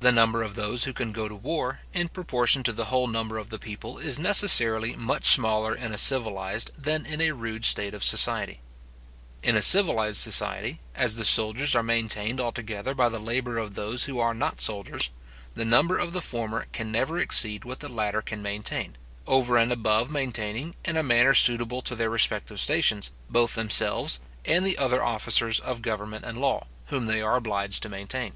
The 0.00 0.10
number 0.10 0.42
of 0.42 0.56
those 0.56 0.82
who 0.82 0.92
can 0.92 1.12
go 1.12 1.28
to 1.28 1.36
war, 1.36 1.78
in 1.94 2.08
proportion 2.08 2.64
to 2.64 2.72
the 2.72 2.86
whole 2.86 3.06
number 3.06 3.38
of 3.38 3.50
the 3.50 3.58
people, 3.60 3.98
is 3.98 4.18
necessarily 4.18 4.96
much 4.96 5.26
smaller 5.26 5.72
in 5.76 5.94
a 5.94 5.96
civilized 5.96 6.72
than 6.76 7.06
in 7.06 7.20
a 7.20 7.30
rude 7.30 7.64
state 7.64 7.94
of 7.94 8.02
society. 8.02 8.60
In 9.40 9.54
a 9.54 9.62
civilized 9.62 10.16
society, 10.20 10.80
as 10.96 11.14
the 11.14 11.24
soldiers 11.24 11.76
are 11.76 11.84
maintained 11.84 12.40
altogether 12.40 12.96
by 12.96 13.08
the 13.08 13.20
labour 13.20 13.58
of 13.58 13.74
those 13.74 14.06
who 14.06 14.18
are 14.18 14.34
not 14.34 14.60
soldiers, 14.60 15.10
the 15.54 15.64
number 15.64 16.00
of 16.00 16.12
the 16.14 16.20
former 16.20 16.66
can 16.72 16.90
never 16.90 17.20
exceed 17.20 17.64
what 17.64 17.78
the 17.78 17.86
latter 17.88 18.22
can 18.22 18.42
maintain, 18.42 18.96
over 19.28 19.56
and 19.56 19.70
above 19.70 20.10
maintaining, 20.10 20.74
in 20.84 20.96
a 20.96 21.02
manner 21.04 21.32
suitable 21.32 21.80
to 21.80 21.94
their 21.94 22.10
respective 22.10 22.58
stations, 22.58 23.12
both 23.30 23.54
themselves 23.54 24.18
and 24.44 24.66
the 24.66 24.76
other 24.78 25.00
officers 25.00 25.60
of 25.60 25.80
government 25.80 26.24
and 26.24 26.38
law, 26.38 26.66
whom 26.86 27.06
they 27.06 27.22
are 27.22 27.36
obliged 27.36 27.84
to 27.84 27.88
maintain. 27.88 28.32